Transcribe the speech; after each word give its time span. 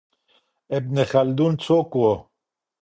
ابن 0.77 0.95
خلدون 1.11 1.53
څوک 1.65 1.89
و؟ 2.01 2.03